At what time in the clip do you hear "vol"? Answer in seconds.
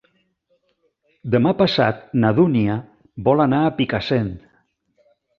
3.27-3.43